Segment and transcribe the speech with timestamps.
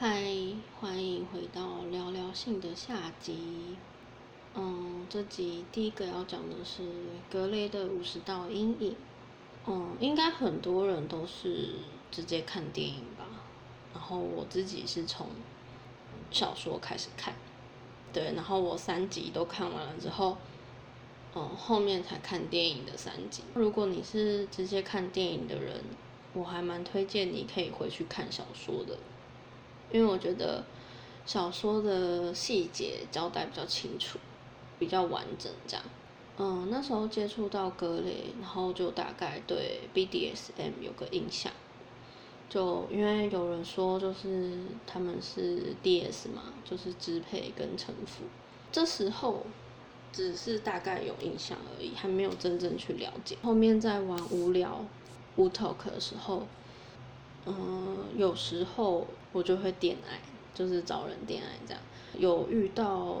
[0.00, 0.22] 嗨，
[0.80, 3.76] 欢迎回到聊聊性的下集。
[4.54, 6.84] 嗯，这集第一个要讲的是
[7.28, 8.94] 格雷的五十道阴影。
[9.66, 11.70] 嗯，应该很多人都是
[12.12, 13.26] 直接看电影吧。
[13.92, 15.26] 然后我自己是从
[16.30, 17.34] 小说开始看，
[18.12, 20.36] 对，然后我三集都看完了之后，
[21.34, 23.42] 嗯，后面才看电影的三集。
[23.52, 25.82] 如果你是直接看电影的人，
[26.34, 28.96] 我还蛮推荐你可以回去看小说的。
[29.90, 30.64] 因为我觉得
[31.24, 34.18] 小说的细节交代比较清楚，
[34.78, 35.84] 比较完整这样。
[36.38, 41.52] 嗯，那时候接触到格雷，然后就大概对 BDSM 有个印象。
[42.48, 44.52] 就因为有人说，就是
[44.86, 48.24] 他们是 DS 嘛，就是支配跟臣服。
[48.70, 49.44] 这时候
[50.12, 53.36] 只是大概有印象而已，还没有真正去了解。
[53.42, 54.84] 后面在玩无聊
[55.36, 56.46] 无 talk 的时候。
[57.48, 60.20] 嗯，有时候我就会恋爱，
[60.54, 61.82] 就是找人恋爱这样。
[62.16, 63.18] 有遇到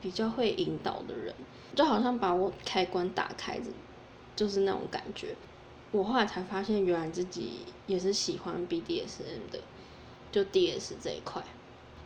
[0.00, 1.34] 比较会引导的人，
[1.74, 3.60] 就好像把我开关打开，
[4.34, 5.34] 就是那种感觉。
[5.90, 9.60] 我后来才发现，原来自己也是喜欢 BDSM 的，
[10.30, 11.42] 就 DS 这一块。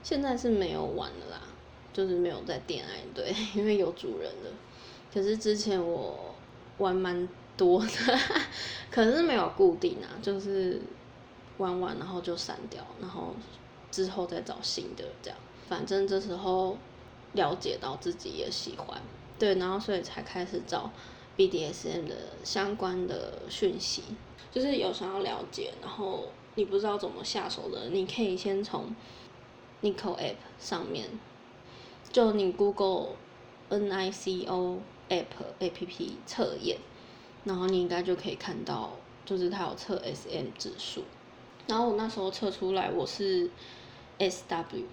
[0.02, 1.42] 现在是没有玩了啦，
[1.92, 4.50] 就是没有在恋爱对， 因为有主人了。
[5.14, 6.34] 可是之前我
[6.78, 7.88] 玩蛮多的，
[8.90, 10.80] 可是没有固定啊，就是。
[11.58, 13.34] 玩完然后就删掉，然后
[13.90, 15.38] 之后再找新的这样。
[15.68, 16.76] 反正这时候
[17.32, 19.00] 了解到自己也喜欢，
[19.38, 20.90] 对，然后所以才开始找
[21.36, 24.02] BDSM 的相关的讯息。
[24.52, 28.94] 就是有想要了解，然后你不知道怎么下手的，你可以先从
[29.82, 31.08] Nico App 上面，
[32.10, 33.16] 就你 Google
[33.68, 34.78] N I C O
[35.10, 35.26] App
[35.58, 36.78] A P P 测验，
[37.44, 38.92] 然后你应该就可以看到，
[39.26, 41.02] 就是它有测 SM 指数。
[41.66, 43.50] 然后我那时候测出来我是
[44.18, 44.84] S W，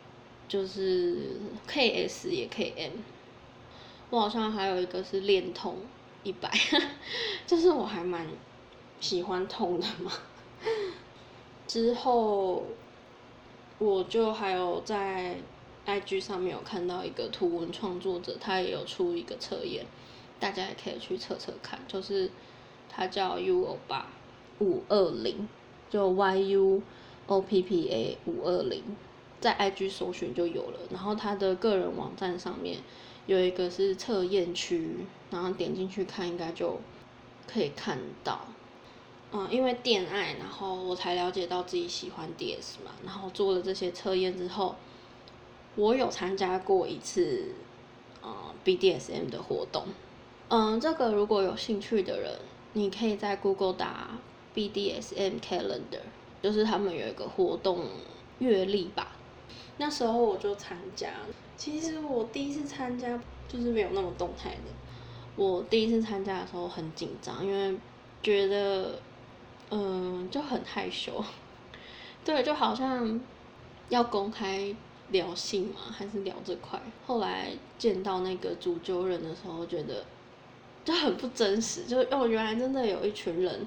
[0.48, 2.94] 就是 K S 也 K M，
[4.10, 5.78] 我好像还有一个是恋痛
[6.24, 6.52] 一百，
[7.46, 8.28] 就是我还蛮
[9.00, 10.12] 喜欢痛的嘛。
[11.68, 12.64] 之后
[13.78, 15.38] 我就还有在
[15.86, 19.86] I G 上面有看到一个图文创作者，他也有出一个测验，
[20.40, 22.32] 大家也可以去测测看，就是
[22.90, 24.08] 他叫 U 欧巴
[24.60, 25.48] 五二零。
[25.94, 26.82] 就 Y U
[27.28, 28.82] O P P A 五二零，
[29.40, 30.80] 在 I G 搜寻就有了。
[30.90, 32.80] 然后他的个人网站上面
[33.28, 36.80] 有一个是测验区，然后点进去看，应该就
[37.46, 38.42] 可以看到。
[39.32, 42.90] 嗯，因为恋爱，然后我才了解到自己喜欢 D S 嘛。
[43.06, 44.74] 然后做了这些测验之后，
[45.76, 47.54] 我有参加过一次
[48.24, 48.34] 嗯
[48.64, 49.84] B D S M 的活动。
[50.48, 52.40] 嗯，这个如果有兴趣的人，
[52.74, 54.18] 你可以在 Google 打。
[54.56, 56.02] BDSM calendar
[56.42, 57.88] 就是他们有一个活动
[58.40, 59.16] 月历吧，
[59.78, 61.10] 那时候我就参加。
[61.56, 64.72] 其实我第一次参加就是没有那么动态的。
[65.36, 67.78] 我第一次参加的时候很紧张，因为
[68.22, 69.00] 觉得
[69.70, 71.24] 嗯就很害羞。
[72.26, 73.20] 对，就好像
[73.90, 74.76] 要公开
[75.10, 76.80] 聊性嘛，还是聊这块。
[77.08, 80.06] 后来见到那个主揪人的时候，觉得
[80.84, 83.66] 就很不真实，就哦原来真的有一群人。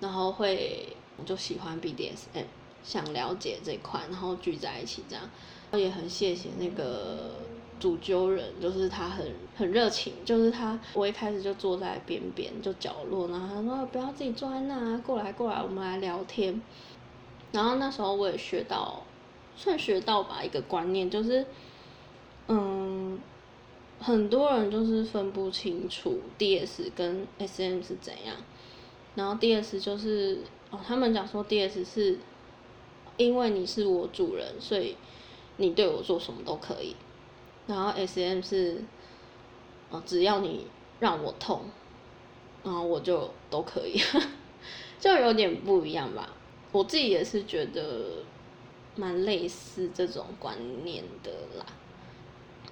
[0.00, 2.44] 然后会我就喜欢 BDSM，
[2.82, 5.24] 想了解这块，然后聚在一起这样，
[5.70, 7.32] 然后也很谢谢那个
[7.80, 16.60] 主揪人，就是他很很热情，就是他我一开始就坐在边边就角落，然后他说不要自己坐在那，过来过来，我们来聊天。
[17.50, 19.02] 然后那时候我也学到，
[19.56, 21.46] 算学到吧一个观念，就是
[22.46, 23.18] 嗯，
[23.98, 28.36] 很多人就是分不清楚 DS 跟 SM 是怎样。
[29.18, 30.38] 然后 D.S 就是
[30.70, 32.20] 哦，他们讲说 D.S 是，
[33.16, 34.96] 因为你是我主人，所以
[35.56, 36.94] 你对我做什么都可以。
[37.66, 38.84] 然后 S.M 是，
[39.90, 40.68] 哦，只要你
[41.00, 41.62] 让我痛，
[42.62, 44.00] 然后我就都可以，
[45.00, 46.30] 就有点不一样吧。
[46.70, 48.22] 我自己也是觉得
[48.94, 51.66] 蛮类似这种观念的啦。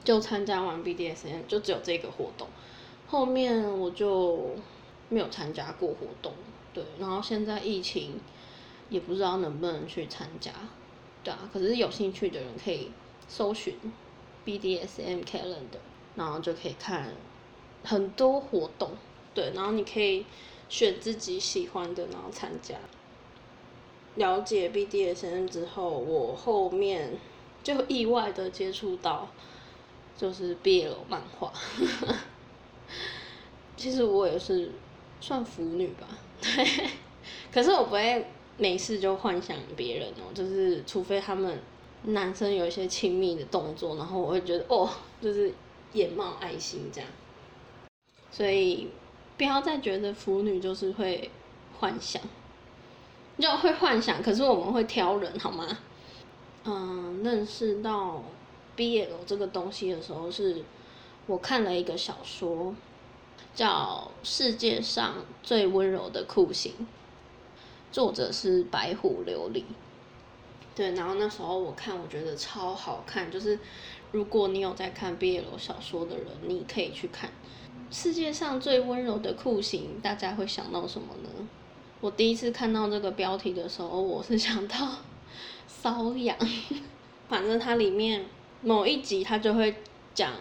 [0.05, 2.47] 就参加完 B.D.S.M 就只有这个活动，
[3.09, 4.55] 后面我就。
[5.09, 6.33] 没有参加过活动，
[6.75, 8.21] 对，然后现在疫情
[8.91, 10.51] 也不知道能不能去参加，
[11.23, 12.91] 对啊，可是有兴趣的人可以
[13.29, 13.77] 搜寻
[14.45, 15.79] BDSM calendar，
[16.17, 17.13] 然后就可以看
[17.85, 18.91] 很多活动，
[19.33, 20.27] 对，然后你可以
[20.69, 22.75] 选自己喜欢的，然后参加。
[24.17, 27.17] 了解 BDSM 之后，我后面
[27.63, 29.29] 就意外的接触到
[30.17, 31.53] 就是 BL 漫画，
[33.77, 34.73] 其实我也是。
[35.21, 36.07] 算腐女吧，
[36.41, 36.89] 对。
[37.53, 38.25] 可是我不会
[38.59, 41.59] 没事就幻想别人哦，就是除非他们
[42.05, 44.89] 男生有一些亲密的动作，然后我会觉得哦，
[45.21, 45.53] 就是
[45.95, 47.11] 眼冒爱心这样。
[48.31, 48.89] 所以
[49.37, 51.31] 不要再觉得腐女就是会
[51.79, 52.21] 幻想，
[53.39, 55.79] 就会幻想，可是我们会挑人好吗？
[56.65, 58.23] 嗯，认识到
[58.77, 60.63] BL 这个东西的时候，是
[61.27, 62.75] 我看了一个小说，
[63.57, 66.73] 叫《世界上最温柔的酷刑》，
[67.91, 69.65] 作者是白虎琉璃。
[70.75, 73.31] 对，然后那时候我看，我觉得超好看。
[73.31, 73.59] 就是
[74.13, 77.31] 如果你有在看 BL 小说的人，你可以去看。
[77.91, 81.49] 世界上最温柔的酷刑，大家会想到什么呢？
[82.03, 84.77] 我第一次看到这个标题的时候，我是想到
[85.83, 86.37] 瘙痒。
[87.27, 88.27] 反正它里面
[88.61, 89.75] 某一集，它就会
[90.15, 90.35] 讲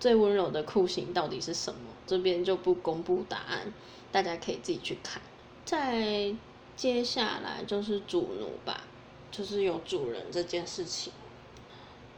[0.00, 1.80] 最温柔的酷刑到底是什么。
[2.06, 3.72] 这边就不公布答案，
[4.10, 5.22] 大家可以自己去看。
[5.64, 6.34] 再
[6.74, 8.84] 接下来就是主奴吧。
[9.30, 11.12] 就是有主人这件事情，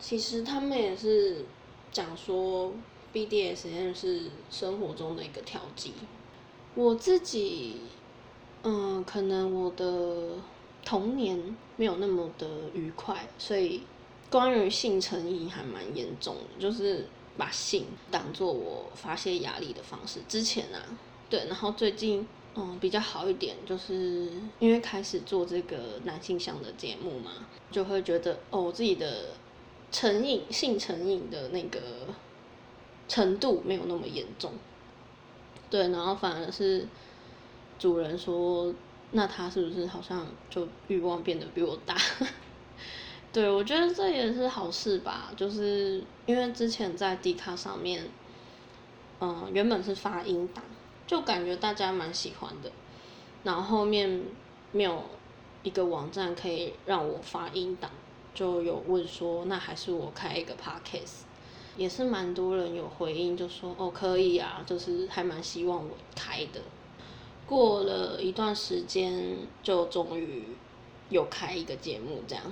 [0.00, 1.44] 其实他们也是
[1.92, 2.72] 讲说
[3.12, 5.92] BDSM 是生活中的一个调剂。
[6.74, 7.82] 我自己，
[8.62, 10.38] 嗯，可能我的
[10.82, 13.82] 童年没有那么的愉快，所以
[14.30, 17.06] 关于性成瘾还蛮严重的，就是
[17.36, 20.20] 把性当做我发泄压力的方式。
[20.28, 20.80] 之前啊，
[21.28, 22.26] 对，然后最近。
[22.54, 27.30] 嗯，比较好一点，就是因为开始做这个男性向的节目嘛，
[27.70, 29.30] 就会觉得哦，自己的
[29.90, 31.80] 成瘾、性成瘾的那个
[33.08, 34.52] 程度没有那么严重。
[35.70, 36.86] 对，然后反而是
[37.78, 38.74] 主人说，
[39.12, 41.96] 那他是不是好像就欲望变得比我大？
[43.32, 48.08] 对，我觉得这也是好事吧，就是因为之前在 D 卡上面，
[49.20, 50.62] 嗯，原本是发音档。
[51.04, 52.70] 就感觉大家蛮喜欢的，
[53.42, 54.22] 然后后面
[54.70, 55.02] 没有
[55.62, 57.90] 一个网站可以让我发音档，
[58.32, 61.24] 就有问说，那还是我开一个 podcast，
[61.76, 66.62] 也是蛮多人有回应，就说哦可以啊，就是还蛮希望我开的。
[67.46, 70.44] 过了一段时间，就终于
[71.10, 72.44] 有开一个节目，这样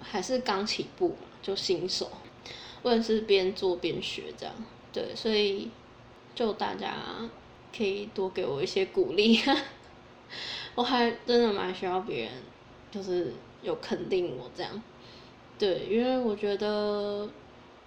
[0.00, 2.10] 还是刚起步嘛，就新手，
[2.82, 4.54] 我也是边做边学这样，
[4.92, 5.70] 对，所以
[6.34, 6.94] 就大家。
[7.72, 9.38] 可以多给我一些鼓励，
[10.74, 12.32] 我还真的蛮需要别人，
[12.90, 13.32] 就是
[13.62, 14.82] 有肯定我这样，
[15.56, 17.30] 对，因为我觉得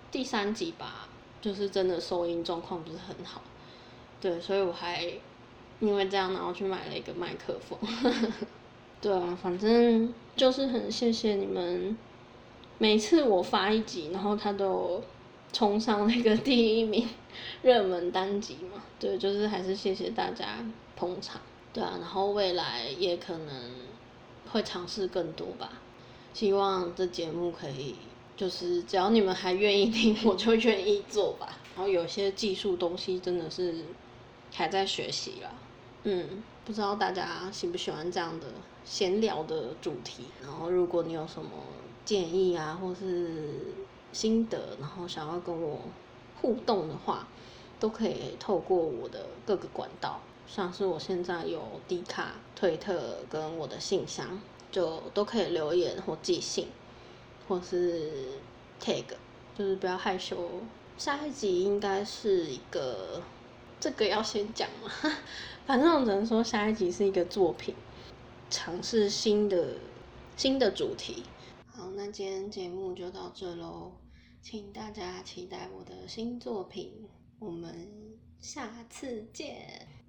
[0.10, 1.10] 第三集吧，
[1.42, 3.42] 就是真的收音状况不是很好，
[4.22, 5.04] 对，所以我还
[5.82, 7.78] 因为这样，然后去买了一个麦克风，
[9.02, 11.98] 对啊，反正就是很谢谢你们，
[12.78, 15.02] 每次我发一集，然后他都。
[15.56, 17.08] 冲上那个第一名
[17.62, 20.66] 热门单集嘛， 对，就是还是谢谢大家
[20.96, 21.40] 捧场，
[21.72, 23.72] 对啊，然后未来也可能
[24.52, 25.74] 会尝试更多吧，
[26.34, 27.94] 希望这节目可以，
[28.36, 31.60] 就是只要你们还愿意听，我就愿意做吧。
[31.76, 33.86] 然后有些技术东西真的是
[34.52, 35.52] 还在学习啦，
[36.02, 38.48] 嗯，不知道大家喜不喜欢这样的
[38.86, 41.50] 闲聊的主题，然后如果你有什么
[42.06, 43.60] 建议啊，或是。
[44.14, 45.80] 心得，然后想要跟我
[46.40, 47.28] 互动的话，
[47.80, 54.40] 都可以透过我的各个管道，像是我现在有 D 卡、推特跟我的信箱，
[54.72, 56.68] 就都可以留言或寄信，
[57.48, 58.34] 或是
[58.80, 59.06] tag，
[59.58, 60.48] 就是不要害羞。
[60.96, 63.20] 下一集应该是一个，
[63.84, 64.90] 这个要先讲吗，
[65.68, 67.76] 反正我只能说下一集是一个作品，
[68.50, 69.76] 尝试新的
[70.38, 71.26] 新的主题。
[71.66, 73.92] 好，那今天节目就到这喽。
[74.42, 76.94] 请大家期待我的新作品，
[77.40, 77.90] 我们
[78.40, 79.86] 下次见。